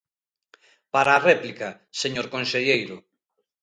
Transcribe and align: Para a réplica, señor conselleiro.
Para 0.93 1.11
a 1.15 1.23
réplica, 1.29 1.69
señor 2.01 2.27
conselleiro. 2.35 2.97